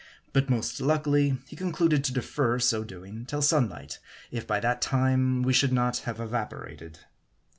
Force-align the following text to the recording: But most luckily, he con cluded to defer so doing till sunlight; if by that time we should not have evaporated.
But 0.33 0.49
most 0.49 0.81
luckily, 0.81 1.37
he 1.47 1.55
con 1.55 1.71
cluded 1.71 2.03
to 2.05 2.11
defer 2.13 2.57
so 2.57 2.83
doing 2.83 3.23
till 3.27 3.43
sunlight; 3.43 3.99
if 4.31 4.47
by 4.47 4.59
that 4.59 4.81
time 4.81 5.43
we 5.43 5.53
should 5.53 5.71
not 5.71 5.97
have 5.99 6.19
evaporated. 6.19 7.01